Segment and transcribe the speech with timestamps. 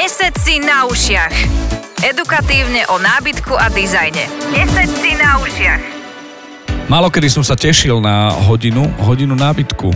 [0.00, 1.36] Nesed si na ušiach.
[2.00, 4.32] Edukatívne o nábytku a dizajne.
[4.48, 5.82] Nesed si na ušiach.
[6.88, 9.92] Málokedy som sa tešil na hodinu, hodinu nábytku.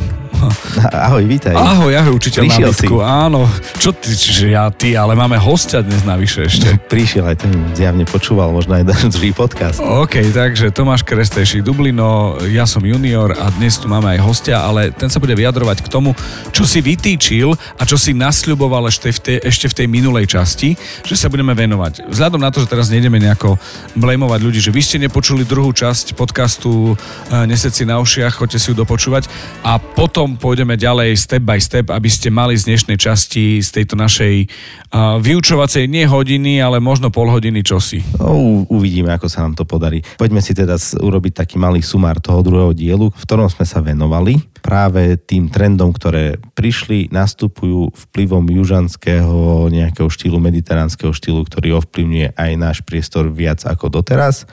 [0.93, 1.55] Ahoj, vítaj.
[1.57, 2.97] Ahoj, ahoj, učiteľ Prišiel nábytku.
[3.01, 3.49] Áno.
[3.81, 6.77] Čo ty, že ja, ty, ale máme hostia dnes navyše ešte.
[6.93, 9.81] Prišiel aj ten zjavne počúval možno aj druhý podcast.
[9.81, 14.93] OK, takže Tomáš Krestejší Dublino, ja som junior a dnes tu máme aj hostia, ale
[14.93, 16.13] ten sa bude vyjadrovať k tomu,
[16.53, 20.77] čo si vytýčil a čo si nasľuboval ešte v tej, ešte v tej minulej časti,
[21.03, 22.07] že sa budeme venovať.
[22.11, 23.57] Vzhľadom na to, že teraz nejdeme nejako
[23.97, 28.59] blamovať ľudí, že vy ste nepočuli druhú časť podcastu eh, Nesed si na ušiach, choďte
[28.61, 29.27] si ju dopočúvať
[29.63, 33.95] a potom pôjdeme ďalej step by step, aby ste mali z dnešnej časti z tejto
[33.99, 38.05] našej uh, vyučovacej nie hodiny, ale možno pol hodiny čosi.
[38.21, 40.03] No, uvidíme, ako sa nám to podarí.
[40.19, 44.39] Poďme si teda urobiť taký malý sumár toho druhého dielu, v ktorom sme sa venovali
[44.65, 52.51] práve tým trendom, ktoré prišli, nastupujú vplyvom južanského nejakého štýlu, mediteránskeho štýlu, ktorý ovplyvňuje aj
[52.57, 54.49] náš priestor viac ako doteraz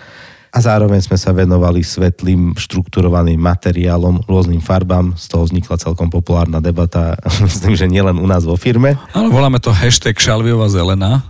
[0.52, 5.16] a zároveň sme sa venovali svetlým, štrukturovaným materiálom, rôznym farbám.
[5.16, 7.16] Z toho vznikla celkom populárna debata,
[7.48, 9.00] myslím, že nielen u nás vo firme.
[9.16, 11.24] Áno, voláme to hashtag šalviová zelená.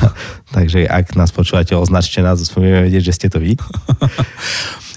[0.56, 3.54] Takže ak nás počúvate, označte nás, vieme vedieť, že ste to vy.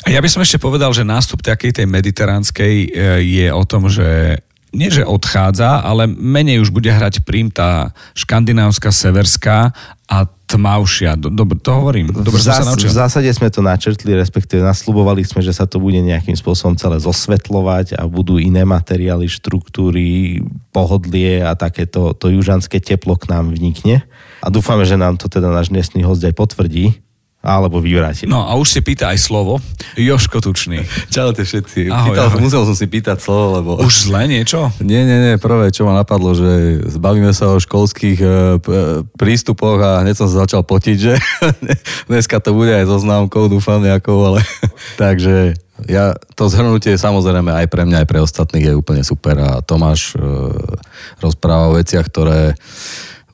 [0.07, 2.87] A ja by som ešte povedal, že nástup takej tej mediteránskej e,
[3.27, 4.39] je o tom, že
[4.75, 9.71] nie že odchádza, ale menej už bude hrať prím tá škandinávska, severská
[10.07, 11.19] a tmavšia.
[11.19, 12.07] Dobre, to hovorím.
[12.11, 15.83] Dobre, v, zás, sa v zásade sme to načrtli, respektíve naslubovali sme, že sa to
[15.83, 20.39] bude nejakým spôsobom celé zosvetľovať a budú iné materiály, štruktúry,
[20.71, 24.07] pohodlie a takéto to južanské teplo k nám vnikne.
[24.39, 26.95] A dúfame, že nám to teda náš dnesný host aj potvrdí
[27.47, 28.27] alebo vyvrátim.
[28.27, 29.63] No a už si pýta aj slovo.
[29.95, 30.83] Joško Tučný.
[31.15, 31.87] Čaute všetci.
[31.87, 32.43] Ahoj, Pýtal, ahoj.
[32.43, 33.71] Musel som si pýtať slovo, lebo...
[33.79, 34.67] Už zle niečo?
[34.83, 35.33] Nie, nie, nie.
[35.39, 38.29] Prvé, čo ma napadlo, že zbavíme sa o školských e,
[39.15, 41.15] prístupoch a hneď som sa začal potiť, že
[42.11, 44.43] dneska to bude aj so známkou, dúfam nejakou, ale...
[45.01, 45.55] Takže
[45.87, 50.17] ja, to zhrnutie samozrejme aj pre mňa, aj pre ostatných je úplne super a Tomáš
[50.17, 50.19] e,
[51.23, 52.57] rozpráva o veciach, ktoré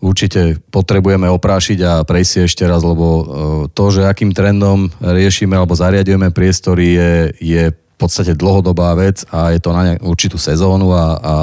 [0.04, 3.24] určite potrebujeme oprášiť a prejsť si ešte raz, lebo e,
[3.72, 7.64] to, že akým trendom riešime alebo zariadujeme priestory je, je
[8.04, 11.34] podstate dlhodobá vec a je to na určitú sezónu a, a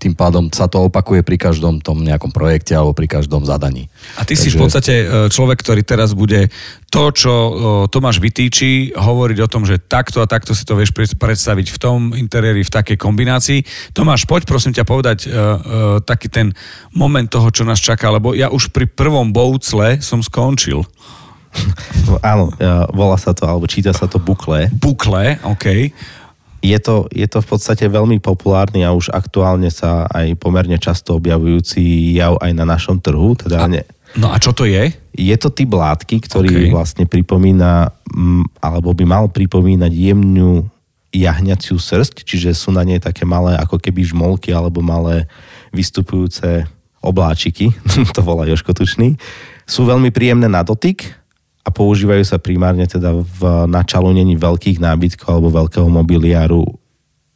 [0.00, 3.92] tým pádom sa to opakuje pri každom tom nejakom projekte alebo pri každom zadaní.
[4.16, 4.42] A ty Takže...
[4.42, 6.48] si v podstate e, človek, ktorý teraz bude
[6.88, 7.52] to, čo e,
[7.92, 11.98] Tomáš vytýči, hovoriť o tom, že takto a takto si to vieš predstaviť v tom
[12.16, 13.60] interiéri, v takej kombinácii.
[13.92, 15.56] Tomáš, poď prosím ťa povedať uh, uh,
[16.00, 16.56] taký ten
[16.96, 20.80] moment toho, čo nás čaká, lebo ja už pri prvom boucle som skončil.
[22.32, 22.52] Áno,
[22.92, 24.68] volá sa to, alebo číta sa to bukle.
[24.72, 25.92] Bukle, OK.
[26.58, 31.14] Je to, je to v podstate veľmi populárny a už aktuálne sa aj pomerne často
[31.14, 31.78] objavujúci
[32.18, 33.38] jav aj na našom trhu.
[33.38, 33.86] Teda a, ne,
[34.18, 34.90] no a čo to je?
[35.14, 36.70] Je to typ látky, ktorý okay.
[36.74, 37.94] vlastne pripomína,
[38.58, 40.66] alebo by mal pripomínať jemnú
[41.14, 45.24] jahňaciu srst, čiže sú na nej také malé ako keby žmolky alebo malé
[45.72, 46.68] vystupujúce
[47.00, 47.70] obláčiky,
[48.16, 49.16] to volá Joško Tučný.
[49.68, 51.06] Sú veľmi príjemné na dotyk,
[51.68, 56.64] a používajú sa primárne teda v načalunení veľkých nábytkov alebo veľkého mobiliáru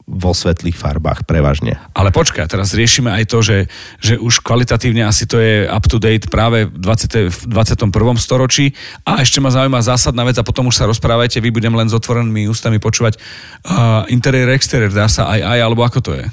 [0.02, 1.78] vo svetlých farbách prevažne.
[1.94, 3.58] Ale počkaj, teraz riešime aj to, že,
[4.02, 7.92] že už kvalitatívne asi to je up to date práve v, 20, v 21.
[8.18, 8.74] storočí.
[9.06, 11.94] A ešte ma zaujíma zásadná vec a potom už sa rozprávajte, vy budem len s
[11.94, 13.20] otvorenými ústami počúvať.
[13.62, 16.26] Uh, interiér, exteriér, dá sa aj aj, alebo ako to je?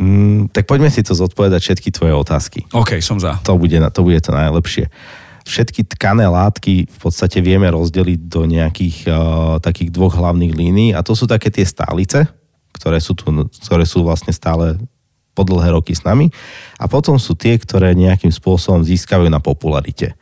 [0.00, 2.66] Mm, tak poďme si to zodpovedať všetky tvoje otázky.
[2.74, 3.38] OK, som za.
[3.46, 4.90] To bude, to bude to najlepšie.
[4.90, 9.14] Uh, všetky tkané látky v podstate vieme rozdeliť do nejakých uh,
[9.58, 12.28] takých dvoch hlavných línií a to sú také tie stálice,
[12.74, 13.28] ktoré sú, tu,
[13.64, 14.76] ktoré sú vlastne stále
[15.34, 16.28] po dlhé roky s nami
[16.76, 20.18] a potom sú tie, ktoré nejakým spôsobom získajú na popularite.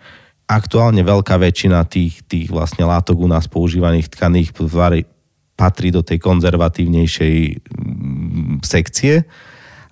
[0.49, 4.57] Aktuálne veľká väčšina tých, tých vlastne látok u nás používaných tkaných
[5.59, 7.37] patrí do tej konzervatívnejšej
[7.67, 9.27] mm, sekcie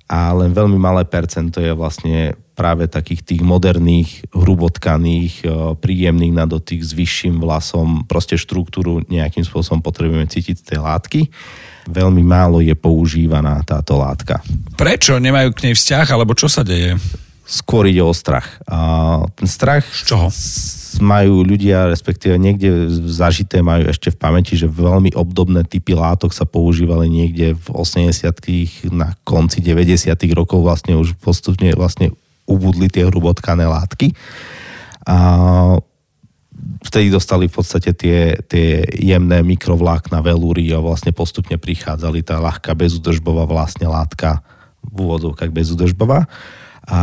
[0.06, 5.47] a len veľmi malé percento je vlastne práve takých tých moderných, hrubotkaných, e,
[5.77, 11.21] príjemných na dotyk s vyšším vlasom, proste štruktúru nejakým spôsobom potrebujeme cítiť z tej látky.
[11.86, 14.41] Veľmi málo je používaná táto látka.
[14.75, 15.21] Prečo?
[15.21, 16.97] Nemajú k nej vzťah, alebo čo sa deje?
[17.47, 18.59] Skôr ide o strach.
[18.66, 19.86] A ten strach...
[19.92, 20.27] Z čoho?
[21.01, 26.48] majú ľudia, respektíve niekde zažité majú ešte v pamäti, že veľmi obdobné typy látok sa
[26.48, 32.16] používali niekde v 80 na konci 90 rokov vlastne už postupne vlastne
[32.47, 34.15] ubudli tie hrubotkané látky.
[35.07, 35.16] A
[36.83, 42.75] vtedy dostali v podstate tie, tie jemné mikrovlákna velúry a vlastne postupne prichádzali tá ľahká
[42.75, 44.43] bezudržbová vlastne látka
[44.87, 46.31] v úvodzovkách bezudržbová.
[46.87, 47.01] A,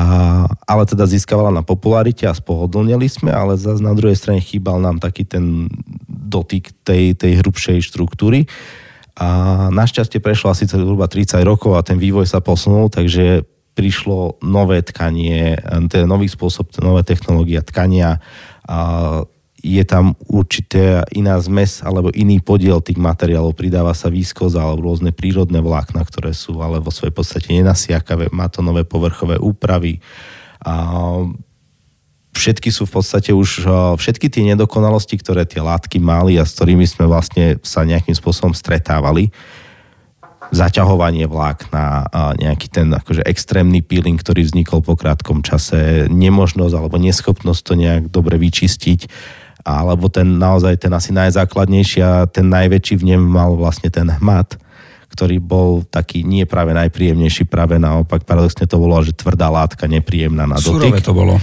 [0.63, 5.03] ale teda získavala na popularite a spohodlnili sme, ale zase na druhej strane chýbal nám
[5.03, 5.67] taký ten
[6.07, 8.47] dotyk tej, tej hrubšej štruktúry.
[9.19, 9.27] A
[9.69, 15.57] našťastie prešlo asi zhruba 30 rokov a ten vývoj sa posunul, takže prišlo nové tkanie,
[15.89, 18.21] teda nový spôsob, nové technológia tkania.
[18.69, 18.77] A
[19.63, 25.15] je tam určité iná zmes alebo iný podiel tých materiálov, pridáva sa výskoza alebo rôzne
[25.15, 30.03] prírodné vlákna, ktoré sú ale vo svojej podstate nenasiakavé, má to nové povrchové úpravy.
[30.67, 30.75] A
[32.35, 33.63] všetky sú v podstate už,
[33.95, 38.51] všetky tie nedokonalosti, ktoré tie látky mali a s ktorými sme vlastne sa nejakým spôsobom
[38.51, 39.31] stretávali,
[40.53, 47.61] zaťahovanie vlákna, nejaký ten akože extrémny peeling, ktorý vznikol po krátkom čase, nemožnosť alebo neschopnosť
[47.65, 49.09] to nejak dobre vyčistiť,
[49.65, 54.61] alebo ten naozaj ten asi najzákladnejší a ten najväčší v ňom mal vlastne ten hmat,
[55.13, 60.49] ktorý bol taký nie práve najpríjemnejší, práve naopak paradoxne to bolo, že tvrdá látka nepríjemná
[60.49, 60.97] na dotyk.
[60.97, 61.37] Surové to bolo.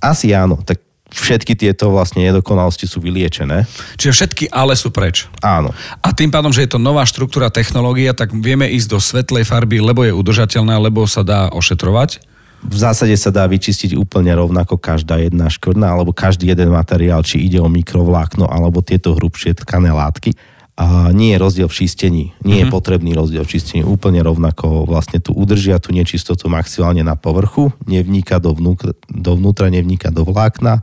[0.00, 0.83] Asi áno, tak
[1.14, 3.64] všetky tieto vlastne nedokonalosti sú vyliečené.
[3.94, 5.30] Čiže všetky ale sú preč.
[5.38, 5.70] Áno.
[6.02, 9.78] A tým pádom, že je to nová štruktúra technológia, tak vieme ísť do svetlej farby,
[9.78, 12.34] lebo je udržateľná, lebo sa dá ošetrovať
[12.64, 17.44] v zásade sa dá vyčistiť úplne rovnako každá jedna škvrna alebo každý jeden materiál, či
[17.44, 20.32] ide o mikrovlákno alebo tieto hrubšie tkané látky.
[20.74, 22.24] A nie je rozdiel v čistení.
[22.42, 22.58] Nie mm-hmm.
[22.58, 22.74] je mhm.
[22.74, 23.80] potrebný rozdiel v čistení.
[23.86, 30.26] Úplne rovnako vlastne tu udržia tú nečistotu maximálne na povrchu, nevníka dovnútra, dovnútra nevníka do
[30.26, 30.82] vlákna,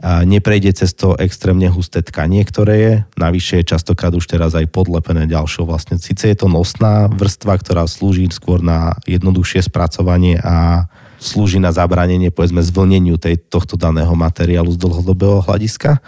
[0.00, 2.94] a neprejde cez to extrémne husté tkanie, ktoré je.
[3.20, 6.00] Navyše je častokrát už teraz aj podlepené ďalšou vlastne.
[6.00, 10.88] Sice je to nosná vrstva, ktorá slúži skôr na jednoduchšie spracovanie a
[11.20, 16.00] slúži na zabranenie, povedzme, zvlneniu tej, tohto daného materiálu z dlhodobého hľadiska,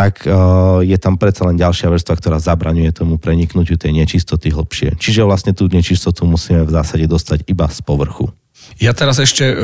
[0.00, 4.96] tak uh, je tam predsa len ďalšia vrstva, ktorá zabraňuje tomu preniknutiu tej nečistoty hlbšie.
[4.96, 8.32] Čiže vlastne tú nečistotu musíme v zásade dostať iba z povrchu.
[8.78, 9.54] Ja teraz ešte e,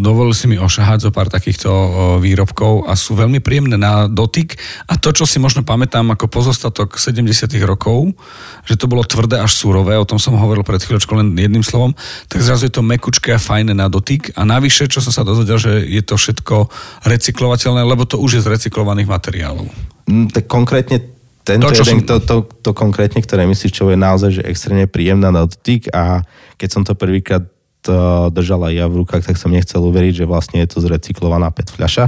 [0.00, 1.88] dovolil si mi ošahať zo pár takýchto e,
[2.24, 4.56] výrobkov a sú veľmi príjemné na dotyk
[4.88, 7.28] a to, čo si možno pamätám ako pozostatok 70
[7.68, 8.16] rokov,
[8.64, 11.92] že to bolo tvrdé až surové, o tom som hovoril pred chvíľočkou len jedným slovom,
[12.26, 15.60] tak zrazu je to mekučké a fajné na dotyk a navyše, čo som sa dozvedel,
[15.60, 16.72] že je to všetko
[17.04, 19.68] recyklovateľné, lebo to už je z recyklovaných materiálov.
[20.08, 22.08] Mm, tak konkrétne tento to, jeden, som...
[22.08, 26.24] to, to, to konkrétne, ktoré myslíš, čo je naozaj že extrémne príjemná na dotyk a
[26.56, 27.44] keď som to prvýkrát
[28.32, 31.74] držal aj ja v rukách, tak som nechcel uveriť, že vlastne je to zrecyklovaná PET
[31.74, 32.06] fľaša.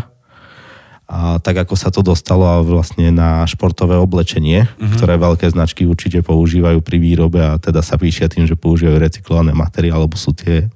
[1.06, 4.99] A tak ako sa to dostalo vlastne na športové oblečenie, uh-huh.
[4.99, 9.55] ktoré veľké značky určite používajú pri výrobe a teda sa píšia tým, že používajú recyklované
[9.55, 10.67] materiály, alebo sú tie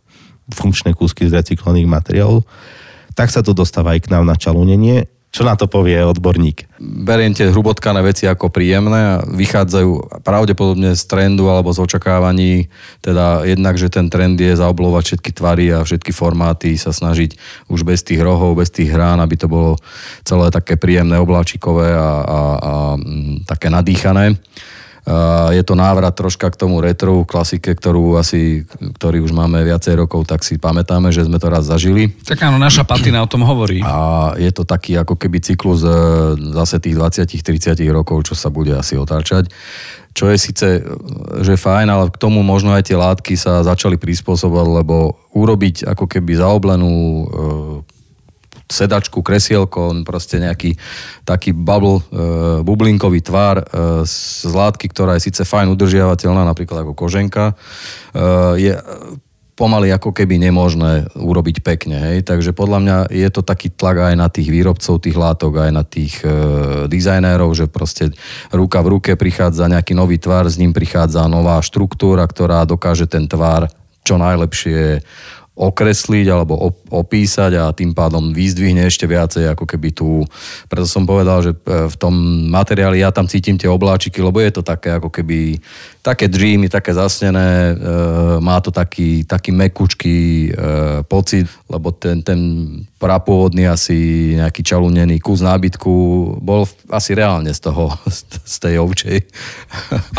[0.55, 2.47] funkčné kúsky z recyklovaných materiálov,
[3.19, 6.67] tak sa to dostáva aj k nám na čalunenie čo na to povie odborník?
[6.83, 12.67] Beriem tie hrubotkané veci ako príjemné a vychádzajú pravdepodobne z trendu alebo z očakávaní,
[12.99, 17.39] teda jednak, že ten trend je zaoblovať všetky tvary a všetky formáty, sa snažiť
[17.71, 19.79] už bez tých rohov, bez tých hrán, aby to bolo
[20.27, 22.73] celé také príjemné, obláčikové a, a, a
[23.47, 24.35] také nadýchané.
[25.51, 28.69] Je to návrat troška k tomu retro klasike, ktorú asi,
[29.01, 32.13] ktorý už máme viacej rokov, tak si pamätáme, že sme to raz zažili.
[32.23, 33.81] Tak áno, naša patina o tom hovorí.
[33.81, 35.91] A je to taký ako keby cyklus e,
[36.53, 39.49] zase tých 20-30 rokov, čo sa bude asi otáčať
[40.11, 40.83] čo je síce, e,
[41.47, 46.11] že fajn, ale k tomu možno aj tie látky sa začali prispôsobovať, lebo urobiť ako
[46.11, 46.93] keby zaoblenú
[48.71, 50.79] sedačku, kresielko, proste nejaký
[51.27, 52.23] taký bubble, e,
[52.63, 53.65] bublinkový tvar e,
[54.07, 57.55] z látky, ktorá je síce fajn udržiavateľná, napríklad ako koženka, e,
[58.63, 58.73] je
[59.61, 62.01] pomaly ako keby nemožné urobiť pekne.
[62.01, 62.25] Hej?
[62.25, 65.85] Takže podľa mňa je to taký tlak aj na tých výrobcov tých látok, aj na
[65.85, 66.33] tých e,
[66.89, 68.17] dizajnérov, že proste
[68.49, 73.29] ruka v ruke prichádza nejaký nový tvar, s ním prichádza nová štruktúra, ktorá dokáže ten
[73.29, 73.69] tvar
[74.01, 75.05] čo najlepšie
[75.61, 80.25] okresliť alebo opísať a tým pádom vyzdvihne ešte viacej ako keby tu.
[80.73, 82.15] Preto som povedal, že e, v tom
[82.49, 85.61] materiáli ja tam cítim tie obláčiky, lebo je to také ako keby
[86.01, 87.85] také dreamy, také zasnené, e,
[88.41, 90.51] má to taký, taký mekučký e,
[91.05, 92.41] pocit, lebo ten, ten
[93.01, 93.97] prapôvodný asi
[94.37, 95.93] nejaký čalunený kus nábytku
[96.45, 97.97] bol asi reálne z toho,
[98.45, 99.25] z tej ovčej.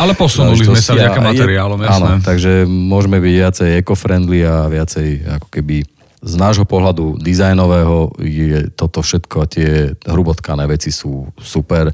[0.02, 2.18] Ale posunuli sme sa vďaka materiálom, jasné.
[2.18, 5.08] Áno, takže môžeme byť viacej eco-friendly a viacej
[5.38, 5.86] ako keby
[6.22, 11.94] z nášho pohľadu dizajnového je toto všetko, tie hrubotkané veci sú super.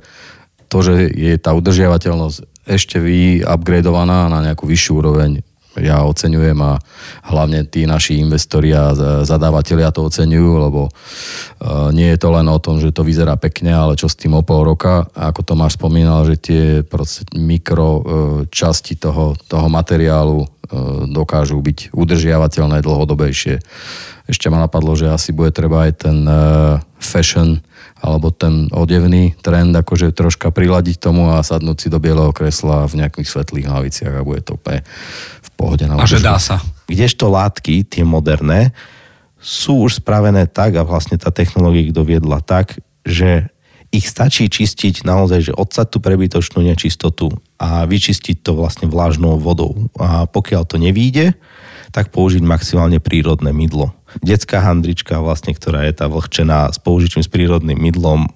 [0.67, 5.39] To, že je tá udržiavateľnosť ešte vy upgradeovaná na nejakú vyššiu úroveň,
[5.77, 6.81] ja oceňujem a
[7.29, 8.91] hlavne tí naši investori a
[9.23, 10.89] zadávateľia to oceňujú, lebo
[11.93, 14.41] nie je to len o tom, že to vyzerá pekne, ale čo s tým o
[14.41, 15.05] pol roka.
[15.13, 16.63] Ako Tomáš spomínal, že tie
[17.37, 18.01] mikro
[18.49, 20.49] časti toho, toho materiálu
[21.07, 23.55] dokážu byť udržiavateľné dlhodobejšie.
[24.27, 26.27] Ešte ma napadlo, že asi bude treba aj ten
[26.99, 27.63] fashion
[28.01, 33.03] alebo ten odevný trend akože troška priladiť tomu a sadnúť si do bieleho kresla v
[33.03, 34.85] nejakých svetlých hlaviciach a bude to úplne
[35.41, 35.83] v pohode.
[35.89, 36.61] Na a že dá sa.
[36.87, 38.71] Kdežto látky, tie moderné,
[39.37, 43.49] sú už spravené tak a vlastne tá technológia ich doviedla tak, že
[43.87, 49.87] ich stačí čistiť naozaj, že odsať tú prebytočnú nečistotu a vyčistiť to vlastne vlážnou vodou.
[49.95, 51.39] A pokiaľ to nevíde,
[51.95, 53.95] tak použiť maximálne prírodné mydlo.
[54.21, 58.29] Detská handrička, vlastne, ktorá je tá vlhčená s použitím s prírodným mydlom,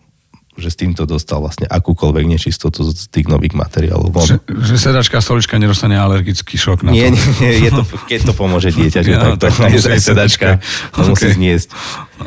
[0.59, 4.11] že s týmto dostal vlastne akúkoľvek nečistotu z tých nových materiálov.
[4.11, 7.15] Že, že sedačka stolička nedostane alergický šok na nie, to?
[7.15, 10.47] Nie, nie, je to, keď to pomôže dieťa, že ja, tak to aj sedačka
[10.91, 11.09] to okay.
[11.09, 11.67] musí zniesť.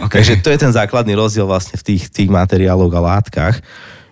[0.09, 0.25] Okay.
[0.25, 3.61] Takže to je ten základný rozdiel vlastne v tých, tých materiáloch a látkach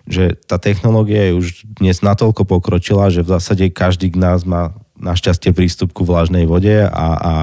[0.03, 1.47] že tá technológia je už
[1.79, 6.87] dnes natoľko pokročila, že v zásade každý z nás má našťastie prístup ku vlažnej vode
[6.87, 7.33] a, a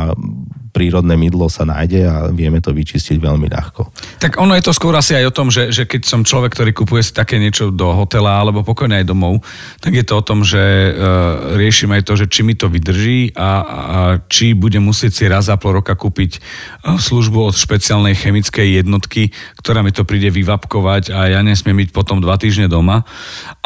[0.71, 3.91] prírodné mydlo sa nájde a vieme to vyčistiť veľmi ľahko.
[4.23, 6.71] Tak ono je to skôr asi aj o tom, že, že keď som človek, ktorý
[6.71, 9.43] kupuje si také niečo do hotela alebo pokojne aj domov,
[9.83, 13.35] tak je to o tom, že uh, riešim aj to, že či mi to vydrží
[13.35, 13.51] a, a
[14.31, 19.35] či budem musieť si raz za pol roka kúpiť uh, službu od špeciálnej chemickej jednotky,
[19.59, 23.03] ktorá mi to príde vyvapkovať a ja nesmiem byť potom dva týždne doma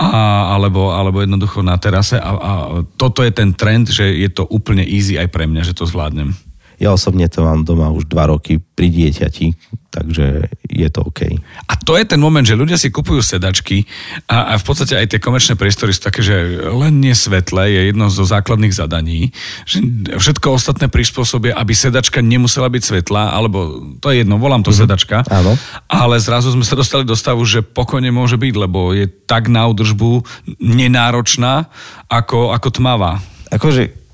[0.00, 0.10] a,
[0.56, 2.52] alebo, alebo jednoducho na terase a, a
[2.96, 6.36] toto je ten trend, že je to úplne easy aj pre mňa, že to zvládnem.
[6.82, 9.54] Ja osobne to mám doma už dva roky pri dieťati,
[9.94, 11.38] takže je to OK.
[11.70, 13.86] A to je ten moment, že ľudia si kupujú sedačky
[14.26, 16.34] a, a v podstate aj tie komerčné priestory sú také, že
[16.66, 19.30] len nie svetlé je jedno zo základných zadaní,
[19.62, 19.78] že
[20.18, 24.82] všetko ostatné prispôsobia, aby sedačka nemusela byť svetlá, alebo to je jedno, volám to mm-hmm.
[24.82, 25.54] sedačka, Áno.
[25.86, 29.70] ale zrazu sme sa dostali do stavu, že pokojne môže byť, lebo je tak na
[29.70, 30.26] údržbu
[30.58, 31.70] nenáročná,
[32.10, 33.22] ako, ako tmavá.
[33.54, 34.04] Akože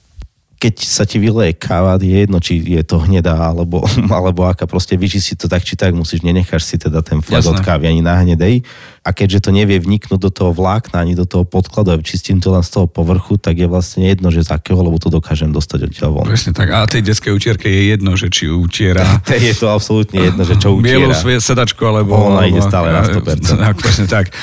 [0.60, 3.80] keď sa ti vyleje káva, je jedno, či je to hnedá, alebo,
[4.20, 7.64] alebo aká proste vyčistiť to tak, či tak musíš, nenecháš si teda ten flag od
[7.64, 8.60] kávy ani na hnedej.
[9.00, 12.52] A keďže to nevie vniknúť do toho vlákna, ani do toho podkladu a vyčistím to
[12.52, 15.88] len z toho povrchu, tak je vlastne jedno, že z akého, lebo to dokážem dostať
[15.88, 16.28] odtiaľ von.
[16.28, 16.68] Presne tak.
[16.68, 19.24] A tej detskej utierke je jedno, že či utiera.
[19.40, 21.16] Je to absolútne jedno, že čo utiera.
[21.16, 22.12] Bielú sedačku, alebo...
[22.36, 23.56] Ona ide stále na 100%.
[23.56, 24.36] Tak, presne tak.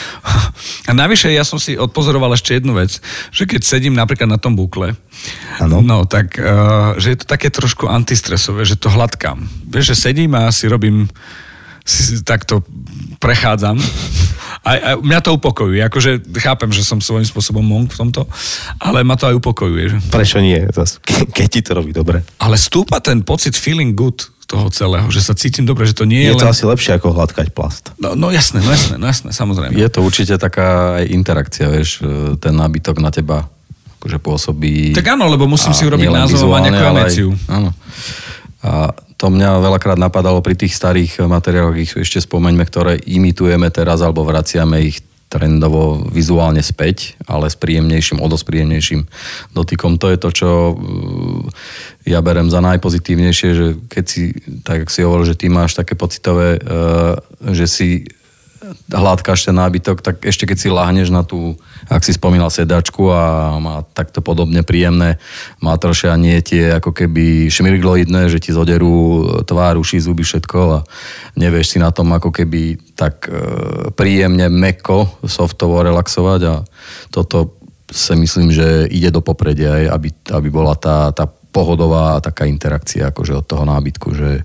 [0.89, 2.97] A navyše ja som si odpozoroval ešte jednu vec,
[3.29, 4.97] že keď sedím napríklad na tom bukle,
[5.57, 5.81] Ano.
[5.81, 9.41] No, tak, uh, že je to také trošku antistresové, že to hladkám.
[9.65, 11.09] Vieš, že sedím a si robím,
[11.81, 12.61] si takto
[13.17, 13.81] prechádzam.
[14.65, 15.81] A, a mňa to upokojuje.
[15.85, 18.25] Akože chápem, že som svojím spôsobom monk v tomto,
[18.81, 20.09] ale ma to aj upokojuje.
[20.09, 20.63] Prečo nie?
[20.73, 22.25] Zas, keď ti to robí dobre.
[22.41, 26.23] Ale stúpa ten pocit feeling good toho celého, že sa cítim dobre, že to nie
[26.23, 26.55] je, je to len...
[26.55, 27.91] asi lepšie ako hladkať plast.
[27.99, 29.75] No, no jasné, no jasné, no jasné, samozrejme.
[29.75, 31.99] Je to určite taká aj interakcia, vieš,
[32.39, 33.51] ten nábytok na teba
[33.99, 34.95] akože pôsobí...
[34.95, 37.29] Tak áno, lebo musím si urobiť názov a nejakú emóciu.
[37.51, 37.75] Áno.
[38.63, 44.05] A to mňa veľakrát napadalo pri tých starých materiáloch, ich ešte spomeňme, ktoré imitujeme teraz
[44.05, 48.27] alebo vraciame ich trendovo vizuálne späť, ale s príjemnejším, o
[49.51, 49.99] dotykom.
[49.99, 50.77] To je to, čo uh,
[52.07, 54.31] ja berem za najpozitívnejšie, že keď si,
[54.63, 57.19] tak si hovoril, že ty máš také pocitové, uh,
[57.51, 58.07] že si
[58.87, 61.59] hladkáš ten nábytok, tak ešte keď si láhneš na tú,
[61.91, 65.19] ak si spomínal sedačku a má takto podobne príjemné
[65.59, 70.79] matroše a nie tie ako keby šmirgloidné, že ti zoderú tvár, uši, zuby, všetko a
[71.35, 73.35] nevieš si na tom ako keby tak e,
[73.91, 76.55] príjemne, meko, softovo relaxovať a
[77.11, 83.09] toto si myslím, že ide do popredia, aby, aby bola tá, tá pohodová taká interakcia
[83.09, 84.43] akože od toho nábytku, že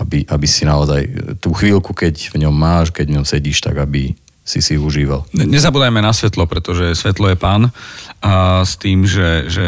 [0.00, 3.76] aby, aby si naozaj tú chvíľku, keď v ňom máš, keď v ňom sedíš, tak
[3.76, 5.28] aby si si užíval.
[5.36, 7.70] Nezabúdajme na svetlo, pretože svetlo je pán
[8.18, 9.64] a s tým, že, že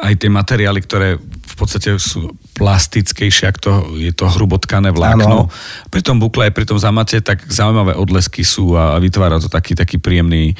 [0.00, 5.46] aj tie materiály, ktoré v podstate sú plastickejšie, ak to je to hrubotkané vlákno.
[5.46, 5.52] Ano.
[5.92, 9.76] Pri tom bukle aj pri tom zamate tak zaujímavé odlesky sú a vytvára to taký,
[9.76, 10.56] taký príjemný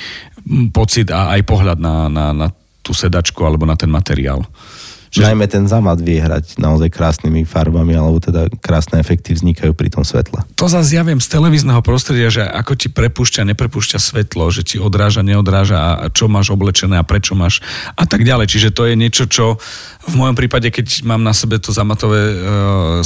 [0.75, 2.47] pocit a aj pohľad na, na, na
[2.85, 4.45] tú sedačku alebo na ten materiál.
[5.15, 5.31] Čiže...
[5.31, 10.03] Najmä ten zamad vie hrať naozaj krásnymi farbami, alebo teda krásne efekty vznikajú pri tom
[10.03, 10.43] svetle.
[10.59, 14.83] To zase ja viem z televízneho prostredia, že ako ti prepúšťa, neprepúšťa svetlo, že ti
[14.83, 17.63] odráža, neodráža a čo máš oblečené a prečo máš
[17.95, 18.51] a tak ďalej.
[18.51, 19.63] Čiže to je niečo, čo
[20.03, 22.35] v mojom prípade, keď mám na sebe to zamatové uh,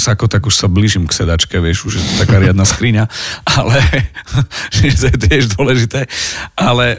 [0.00, 3.04] sako, tak už sa blížim k sedačke, vieš, už je to taká riadna skriňa,
[3.60, 3.84] ale
[4.72, 6.08] že to je tiež dôležité.
[6.56, 6.96] Ale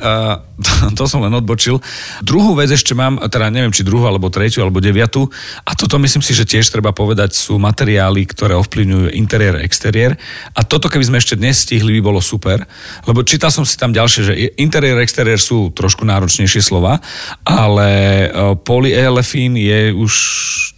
[0.59, 1.79] to, to som len odbočil.
[2.19, 5.29] Druhú vec ešte mám, teda neviem, či druhú, alebo tretiu, alebo deviatu, tu.
[5.63, 10.17] A toto myslím si, že tiež treba povedať, sú materiály, ktoré ovplyvňujú interiér, exteriér.
[10.57, 12.65] A toto, keby sme ešte dnes stihli, by bolo super.
[13.05, 16.97] Lebo čítal som si tam ďalšie, že interiér, exteriér sú trošku náročnejšie slova,
[17.45, 17.89] ale
[18.25, 18.27] e,
[18.65, 20.13] polyelefín je už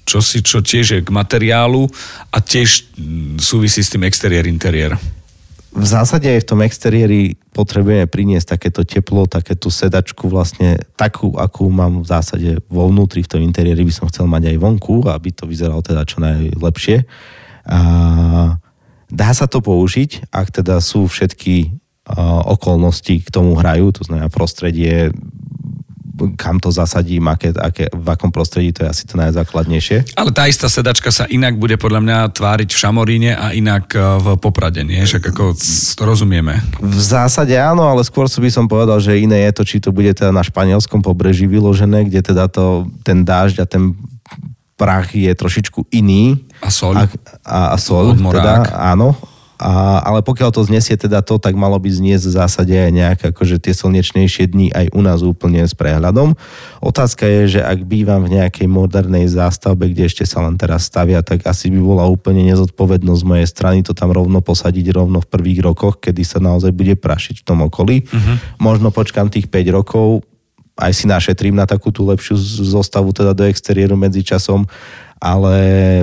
[0.03, 1.87] čosi, čo tiež je k materiálu
[2.35, 4.99] a tiež mm, súvisí s tým exteriér, interiér
[5.71, 11.71] v zásade aj v tom exteriéri potrebujeme priniesť takéto teplo, takéto sedačku vlastne takú, akú
[11.71, 15.31] mám v zásade vo vnútri, v tom interiéri by som chcel mať aj vonku, aby
[15.31, 17.07] to vyzeralo teda čo najlepšie.
[17.71, 17.79] A
[19.07, 21.71] dá sa to použiť, ak teda sú všetky
[22.51, 25.15] okolnosti k tomu hrajú, to znamená prostredie,
[26.35, 30.15] kam to zasadím, aké, aké, v akom prostredí, to je asi to najzákladnejšie.
[30.15, 33.99] Ale tá istá sedačka sa inak bude podľa mňa tváriť v Šamoríne a inak e,
[33.99, 35.01] v Poprade, nie?
[35.01, 35.55] Však ako
[35.97, 36.59] to rozumieme.
[36.79, 40.11] V zásade áno, ale skôr by som povedal, že iné je to, či to bude
[40.13, 43.95] teda na španielskom pobreží vyložené, kde teda to, ten dážď a ten
[44.81, 46.41] prach je trošičku iný.
[46.65, 46.97] A sol.
[46.97, 47.05] A,
[47.45, 49.13] a, a sol, teda, áno.
[49.61, 53.19] A, ale pokiaľ to znesie teda to, tak malo by zniesť v zásade aj nejak
[53.29, 56.33] akože tie slnečnejšie dni aj u nás úplne s prehľadom.
[56.81, 61.21] Otázka je, že ak bývam v nejakej modernej zástavbe, kde ešte sa len teraz stavia,
[61.21, 65.29] tak asi by bola úplne nezodpovednosť z mojej strany to tam rovno posadiť rovno v
[65.29, 68.09] prvých rokoch, kedy sa naozaj bude prašiť v tom okolí.
[68.09, 68.35] Uh-huh.
[68.57, 70.25] Možno počkam tých 5 rokov,
[70.81, 72.33] aj si našetrím na takú tú lepšiu
[72.65, 74.65] zostavu teda do exteriéru medzi časom
[75.21, 75.55] ale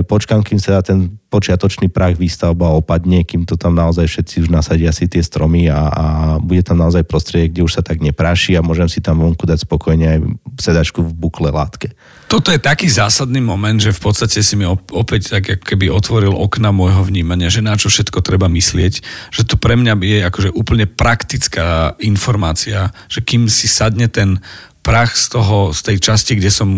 [0.07, 4.95] počkám, kým sa ten počiatočný prach výstavba opadne, kým to tam naozaj všetci už nasadia
[4.95, 6.05] si tie stromy a, a
[6.39, 9.67] bude tam naozaj prostredie, kde už sa tak nepráši a môžem si tam vonku dať
[9.67, 10.19] spokojne aj
[10.63, 11.91] sedačku v bukle látke.
[12.31, 16.71] Toto je taký zásadný moment, že v podstate si mi opäť tak keby otvoril okna
[16.71, 18.95] môjho vnímania, že na čo všetko treba myslieť,
[19.35, 24.39] že to pre mňa je akože úplne praktická informácia, že kým si sadne ten
[24.87, 26.69] prach z toho, z tej časti, kde som,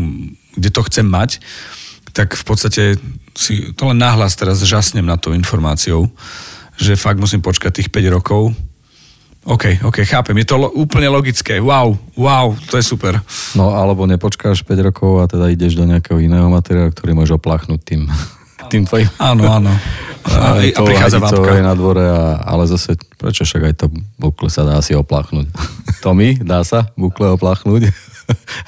[0.56, 1.38] kde to chcem mať,
[2.10, 2.82] tak v podstate
[3.32, 6.10] si to len nahlas teraz žasnem na tou informáciou,
[6.76, 8.50] že fakt musím počkať tých 5 rokov.
[9.40, 10.36] OK, OK, chápem.
[10.44, 11.56] Je to lo- úplne logické.
[11.64, 13.16] Wow, wow, to je super.
[13.56, 17.80] No, alebo nepočkáš 5 rokov a teda ideš do nejakého iného materiálu, ktorý môže oplachnúť
[17.80, 18.04] tým,
[18.72, 19.08] tým tvojim.
[19.16, 19.72] Áno, áno.
[20.20, 21.56] A, a, a prichádza babka.
[21.56, 23.86] je na dvore, a, ale zase, prečo však aj to
[24.20, 25.48] bukle sa dá asi opláchnuť.
[26.04, 27.88] Tomi, dá sa bukle opláchnuť?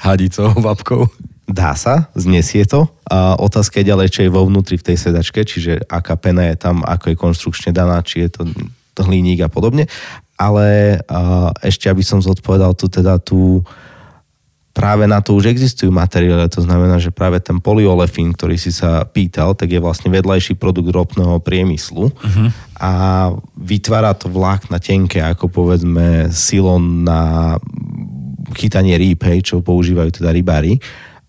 [0.01, 1.05] Hadicou, babkou?
[1.43, 2.87] Dá sa, znesie to.
[3.03, 6.55] A otázka je ďalej, čo je vo vnútri v tej sedačke, čiže aká pena je
[6.55, 9.91] tam, ako je konštrukčne daná, či je to hliník a podobne.
[10.39, 13.59] Ale a, ešte, aby som zodpovedal tu teda tú
[14.73, 19.05] práve na to už existujú materiály, to znamená, že práve ten polyolefín, ktorý si sa
[19.05, 22.47] pýtal, tak je vlastne vedľajší produkt ropného priemyslu uh-huh.
[22.81, 22.91] a
[23.53, 27.53] vytvára to vlákna tenké, ako povedzme silon na
[28.57, 30.81] chytanie rýb, hej, čo používajú teda rybári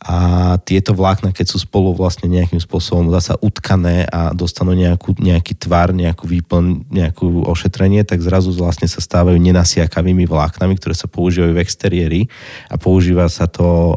[0.04, 0.16] a
[0.60, 5.96] tieto vlákna, keď sú spolu vlastne nejakým spôsobom zasa utkané a dostanú nejakú, nejaký tvar,
[5.96, 11.62] nejakú výplň, nejakú ošetrenie, tak zrazu vlastne sa stávajú nenasiakavými vláknami, ktoré sa používajú v
[11.64, 12.20] exteriéri.
[12.68, 13.96] A používa sa to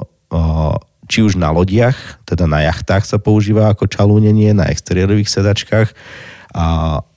[1.12, 5.91] či už na lodiach, teda na jachtách sa používa ako čalúnenie, na exteriérových sedačkách,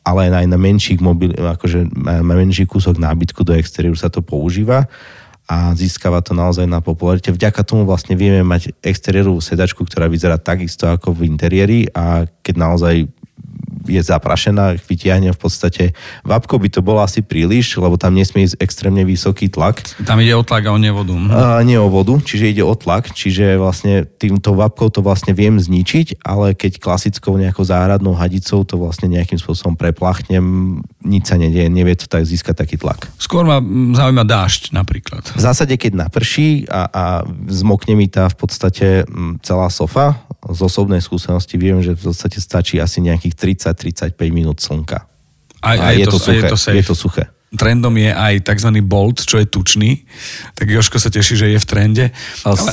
[0.03, 4.91] ale aj na menších mobil, akože na menší kúsok nábytku do exteriéru sa to používa
[5.51, 7.35] a získava to naozaj na popularite.
[7.35, 12.55] Vďaka tomu vlastne vieme mať exteriérovú sedačku, ktorá vyzerá takisto ako v interiéri a keď
[12.55, 12.95] naozaj
[13.91, 15.85] je zaprašená, vytiahne v podstate.
[16.23, 19.83] Vapko by to bolo asi príliš, lebo tam nesmie ísť extrémne vysoký tlak.
[20.07, 21.13] Tam ide o tlak a o nevodu.
[21.35, 25.59] A, nie o vodu, čiže ide o tlak, čiže vlastne týmto vapkou to vlastne viem
[25.59, 31.67] zničiť, ale keď klasickou nejakou záhradnou hadicou to vlastne nejakým spôsobom preplachnem, nič sa nedie,
[31.67, 33.11] nevie to tak získať taký tlak.
[33.19, 33.59] Skôr ma
[33.97, 35.27] zaujíma dážď napríklad.
[35.35, 37.05] V zásade, keď naprší a, a
[37.51, 38.87] zmokne mi tá v podstate
[39.43, 43.37] celá sofa, z osobnej skúsenosti viem, že v podstate stačí asi nejakých
[43.81, 45.09] 30-35 minút slnka.
[45.65, 46.37] A, a, a je, to, to suché.
[46.37, 46.77] Je to, safe.
[46.77, 48.71] je to suché trendom je aj tzv.
[48.87, 50.07] bolt, čo je tučný.
[50.55, 52.07] Tak Joško sa teší, že je v trende.
[52.47, 52.71] A ale...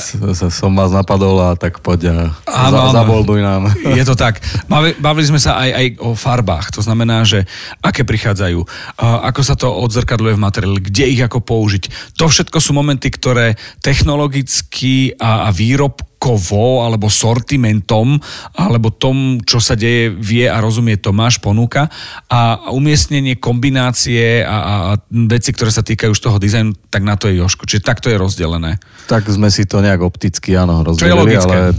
[0.54, 2.16] som vás napadol a tak poď a
[2.46, 3.74] áno, za, zabolduj nám.
[3.98, 4.38] Je to tak.
[5.02, 6.78] Bavili sme sa aj, aj o farbách.
[6.78, 7.42] To znamená, že
[7.82, 8.60] aké prichádzajú,
[9.02, 12.14] ako sa to odzrkadluje v materiáli, kde ich ako použiť.
[12.22, 18.18] To všetko sú momenty, ktoré technologicky a, a výrob kovo alebo sortimentom
[18.58, 21.86] alebo tom, čo sa deje, vie a rozumie Tomáš, ponúka
[22.26, 24.94] a umiestnenie kombinácie a, a
[25.30, 27.64] veci, ktoré sa týkajú už toho dizajnu, tak na to je Joško.
[27.70, 28.82] Čiže takto je rozdelené.
[29.06, 31.72] Tak sme si to nejak opticky, áno, rozdelili, ale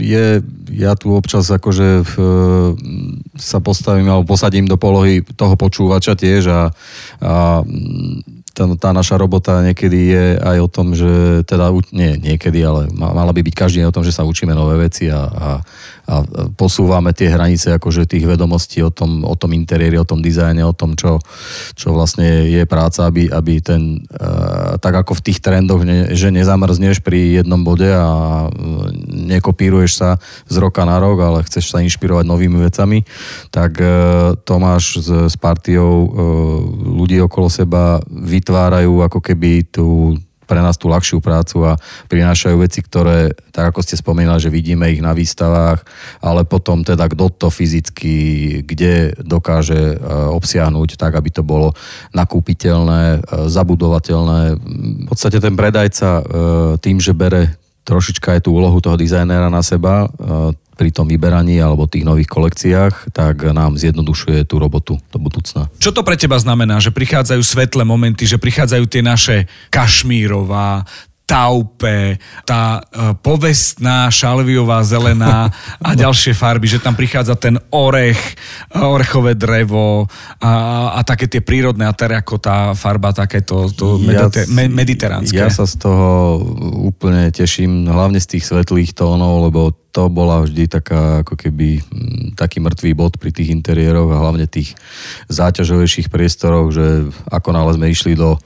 [0.00, 2.12] je, ja tu občas akože v,
[3.36, 6.62] sa postavím alebo posadím do polohy toho počúvača tiež a,
[7.20, 7.66] a
[8.60, 13.32] tá, tá naša robota niekedy je aj o tom, že teda, nie niekedy, ale mala
[13.32, 15.50] by byť každý o tom, že sa učíme nové veci a, a,
[16.04, 16.14] a
[16.52, 20.76] posúvame tie hranice akože tých vedomostí o tom, o tom interiéri, o tom dizajne, o
[20.76, 21.16] tom, čo,
[21.72, 25.80] čo vlastne je práca, aby, aby ten, uh, tak ako v tých trendoch,
[26.12, 28.44] že nezamrzneš pri jednom bode a
[29.08, 30.10] nekopíruješ sa
[30.52, 33.08] z roka na rok, ale chceš sa inšpirovať novými vecami,
[33.48, 36.12] tak uh, Tomáš s, s partiou
[37.00, 38.02] ľudí okolo seba
[38.50, 40.18] vytvárajú ako keby tú
[40.50, 41.78] pre nás tú ľahšiu prácu a
[42.10, 45.86] prinášajú veci, ktoré, tak ako ste spomínali, že vidíme ich na výstavách,
[46.18, 48.18] ale potom teda kto to fyzicky,
[48.66, 49.96] kde dokáže e,
[50.34, 51.70] obsiahnuť tak, aby to bolo
[52.18, 54.58] nakúpiteľné, e, zabudovateľné.
[54.58, 56.22] V podstate ten predajca e,
[56.82, 60.08] tým, že bere trošička aj tú úlohu toho dizajnéra na seba,
[60.80, 65.68] pri tom vyberaní alebo tých nových kolekciách, tak nám zjednodušuje tú robotu do budúcna.
[65.76, 69.36] Čo to pre teba znamená, že prichádzajú svetlé momenty, že prichádzajú tie naše
[69.68, 70.88] kašmírová,
[71.30, 75.46] taupe, tá e, povestná šalviová zelená
[75.78, 78.18] a ďalšie farby, že tam prichádza ten orech,
[78.74, 80.10] orechové drevo
[80.42, 80.52] a,
[80.98, 85.38] a také tie prírodné a terakota farba, takéto to medite, ja, mediteránske.
[85.38, 86.42] Ja sa z toho
[86.90, 92.38] úplne teším, hlavne z tých svetlých tónov, lebo to bola vždy taká, ako keby mm,
[92.38, 94.78] taký mŕtvý bod pri tých interiéroch a hlavne tých
[95.26, 98.38] záťažovejších priestoroch, že ako náhle sme išli do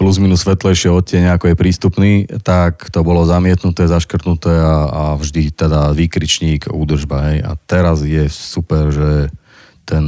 [0.00, 5.52] plus minus svetlejšieho odtieňa, ako je prístupný, tak to bolo zamietnuté, zaškrtnuté a, a vždy
[5.52, 7.32] teda výkričník, údržba.
[7.32, 7.38] Hej.
[7.44, 9.28] A teraz je super, že
[9.84, 10.04] ten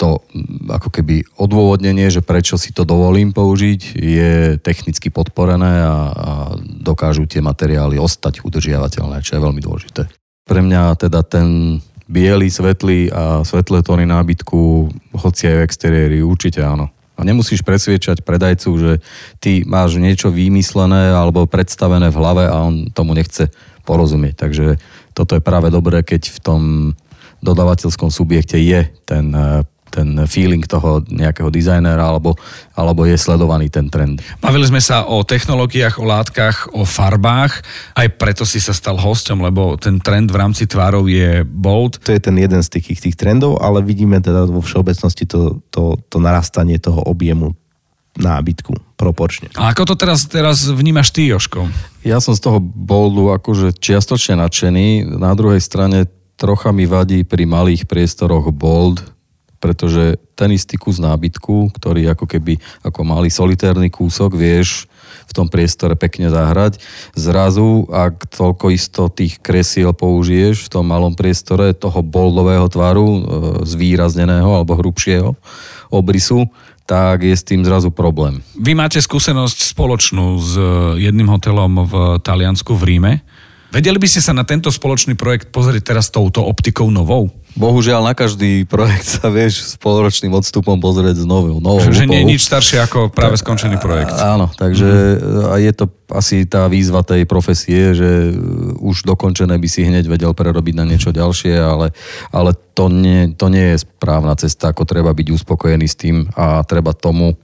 [0.00, 5.96] to mm, ako keby odôvodnenie, že prečo si to dovolím použiť, je technicky podporené a,
[6.12, 6.30] a
[6.60, 10.08] dokážu tie materiály ostať udržiavateľné, čo je veľmi dôležité.
[10.44, 16.60] Pre mňa teda ten biely, svetlý a svetlé tóny nábytku, hoci aj v exteriéri, určite
[16.60, 16.92] áno.
[17.14, 18.92] A nemusíš presviečať predajcu, že
[19.38, 23.48] ty máš niečo vymyslené alebo predstavené v hlave a on tomu nechce
[23.86, 24.34] porozumieť.
[24.34, 24.66] Takže
[25.14, 26.62] toto je práve dobré, keď v tom
[27.44, 29.62] dodávateľskom subjekte je ten eh,
[29.94, 32.34] ten feeling toho nejakého dizajnera alebo,
[32.74, 34.18] alebo je sledovaný ten trend.
[34.42, 37.62] Bavili sme sa o technológiách, o látkach, o farbách,
[37.94, 42.02] aj preto si sa stal hosťom, lebo ten trend v rámci tvárov je bold.
[42.02, 45.94] To je ten jeden z tých, tých trendov, ale vidíme teda vo všeobecnosti to, to,
[46.10, 47.54] to narastanie toho objemu
[48.18, 49.50] nábytku proporčne.
[49.58, 51.66] A ako to teraz, teraz vnímaš ty, Joško?
[52.06, 55.18] Ja som z toho boldu akože čiastočne nadšený.
[55.18, 59.02] Na druhej strane trocha mi vadí pri malých priestoroch bold,
[59.62, 64.84] pretože ten istý kus nábytku, ktorý ako keby ako malý solitérny kúsok vieš
[65.24, 66.76] v tom priestore pekne zahrať.
[67.16, 73.20] Zrazu, ak toľko isto tých kresiel použiješ v tom malom priestore toho boldového tvaru, e,
[73.64, 75.32] zvýrazneného alebo hrubšieho
[75.88, 76.44] obrysu,
[76.84, 78.44] tak je s tým zrazu problém.
[78.60, 80.52] Vy máte skúsenosť spoločnú s
[81.00, 83.12] jedným hotelom v Taliansku v Ríme.
[83.74, 87.34] Vedeli by ste sa na tento spoločný projekt pozrieť teraz touto optikou novou?
[87.58, 91.58] Bohužiaľ na každý projekt sa vieš s polročným odstupom pozrieť z novou.
[91.58, 94.14] novou že nie je nič staršie ako práve skončený projekt.
[94.14, 95.58] Áno, takže mm.
[95.58, 95.84] je to
[96.14, 98.30] asi tá výzva tej profesie, že
[98.78, 101.90] už dokončené by si hneď vedel prerobiť na niečo ďalšie, ale,
[102.30, 106.62] ale to, nie, to nie je správna cesta, ako treba byť uspokojený s tým a
[106.62, 107.34] treba tomu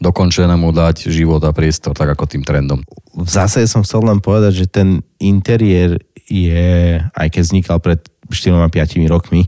[0.00, 2.80] dokončenému dať život a priestor, tak ako tým trendom.
[3.12, 8.00] V zásade som chcel len povedať, že ten interiér je, aj keď vznikal pred
[8.32, 9.44] 4-5 rokmi,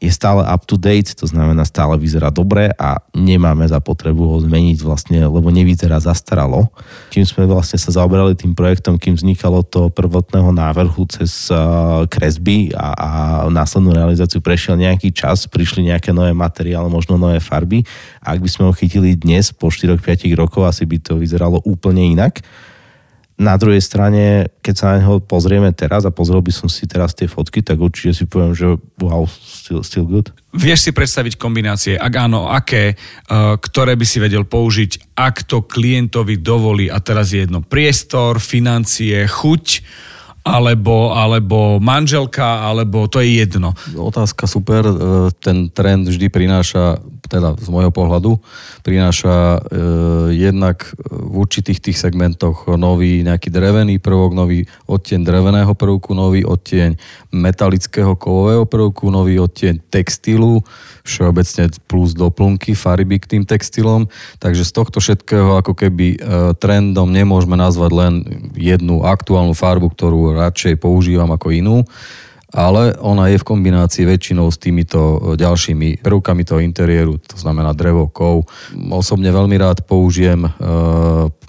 [0.00, 4.36] je stále up to date, to znamená stále vyzerá dobre a nemáme za potrebu ho
[4.40, 6.72] zmeniť vlastne, lebo nevyzerá zastaralo.
[7.12, 11.52] Kým sme vlastne sa zaoberali tým projektom, kým vznikalo to prvotného návrhu cez
[12.08, 13.08] kresby a, a
[13.52, 17.84] následnú realizáciu prešiel nejaký čas, prišli nejaké nové materiály, možno nové farby
[18.24, 22.16] a ak by sme ho chytili dnes po 4-5 rokov, asi by to vyzeralo úplne
[22.16, 22.40] inak.
[23.34, 27.18] Na druhej strane, keď sa na neho pozrieme teraz a pozrel by som si teraz
[27.18, 30.30] tie fotky, tak určite si poviem, že wow, still, still good.
[30.54, 31.98] Vieš si predstaviť kombinácie?
[31.98, 37.34] Ak áno, aké, uh, ktoré by si vedel použiť, ak to klientovi dovolí a teraz
[37.34, 39.82] je jedno priestor, financie, chuť,
[40.44, 43.72] alebo, alebo manželka, alebo to je jedno.
[43.96, 44.94] Otázka super, e,
[45.40, 48.36] ten trend vždy prináša teda z môjho pohľadu,
[48.84, 49.60] prináša e,
[50.36, 56.96] jednak v určitých tých segmentoch nový nejaký drevený prvok, nový odtieň dreveného prvku, nový odtieň
[57.32, 60.60] metalického kovového prvku, nový odtieň textilu,
[61.04, 64.08] všeobecne plus doplnky, farby k tým textilom.
[64.40, 66.18] Takže z tohto všetkého ako keby e,
[66.60, 68.14] trendom nemôžeme nazvať len
[68.56, 71.76] jednu aktuálnu farbu, ktorú radšej používam ako inú
[72.54, 78.06] ale ona je v kombinácii väčšinou s týmito ďalšími prvkami toho interiéru, to znamená drevo,
[78.06, 78.46] kov.
[78.94, 80.46] Osobne veľmi rád použijem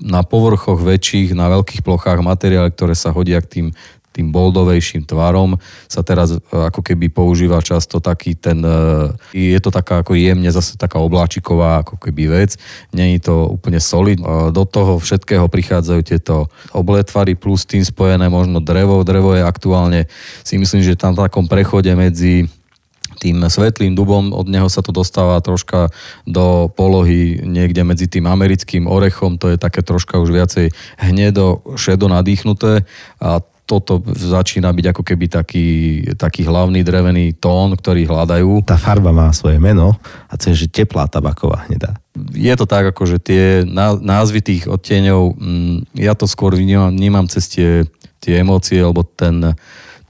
[0.01, 3.67] na povrchoch väčších, na veľkých plochách materiály, ktoré sa hodia k tým
[4.15, 5.59] tým boldovejším tvarom
[5.91, 10.47] sa teraz e, ako keby používa často taký ten, e, je to taká ako jemne
[10.47, 12.55] zase taká obláčiková ako keby vec,
[12.95, 14.23] není to úplne solid.
[14.55, 19.03] Do toho všetkého prichádzajú tieto obletvary plus tým spojené možno drevo.
[19.03, 20.07] Drevo je aktuálne
[20.47, 22.47] si myslím, že tam v takom prechode medzi
[23.15, 25.89] tým svetlým dubom, od neho sa to dostáva troška
[26.27, 32.11] do polohy niekde medzi tým americkým orechom, to je také troška už viacej hnedo, šedo
[32.11, 32.83] nadýchnuté
[33.23, 35.67] a toto začína byť ako keby taký,
[36.13, 38.61] taký hlavný drevený tón, ktorý hľadajú.
[38.61, 39.97] Tá farba má svoje meno
[40.29, 41.97] a to je, že teplá tabaková hnedá.
[42.31, 43.43] Je to tak, ako že tie
[44.05, 47.83] názvy tých odtieňov, mm, ja to skôr vnímam, vnímam cez tie,
[48.21, 49.57] tie emócie, alebo ten,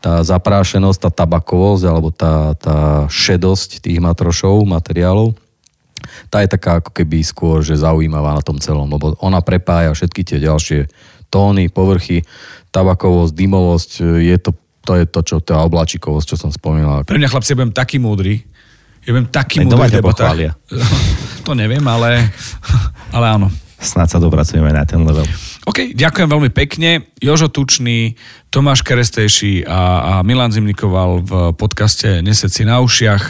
[0.04, 5.44] tá zaprášenosť, tá tabakovosť, alebo tá, tá šedosť tých matrošov, materiálov
[6.30, 10.22] tá je taká ako keby skôr, že zaujímavá na tom celom, lebo ona prepája všetky
[10.24, 10.89] tie ďalšie
[11.30, 12.24] tóny, povrchy,
[12.72, 13.91] tabakovosť, dymovosť,
[14.24, 14.52] je to,
[14.86, 17.04] to je to, čo tá oblačikovosť, čo som spomínal.
[17.04, 18.46] Pre mňa chlapci, ja budem taký múdry,
[19.06, 20.54] ja budem taký Aj múdry v
[21.46, 22.34] To neviem, ale,
[23.13, 23.48] ale áno.
[23.76, 25.28] Snáď sa dopracujeme na ten level.
[25.70, 27.13] OK, ďakujem veľmi pekne.
[27.22, 28.18] Jožo Tučný,
[28.50, 33.24] Tomáš Kerestejší a, a Milan Zimnikoval v podcaste Neseci na ušiach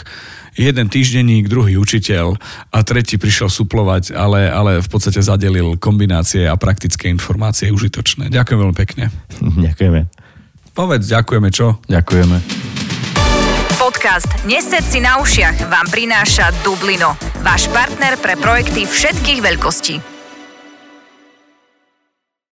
[0.56, 2.40] jeden týždenník, druhý učiteľ
[2.72, 8.32] a tretí prišiel suplovať, ale, ale v podstate zadelil kombinácie a praktické informácie užitočné.
[8.32, 9.12] Ďakujem veľmi pekne.
[9.68, 10.08] Ďakujeme.
[10.76, 11.80] Povedz, ďakujeme, čo?
[11.88, 12.38] Ďakujeme.
[13.80, 20.15] Podcast Nesed si na ušiach vám prináša Dublino, váš partner pre projekty všetkých veľkostí.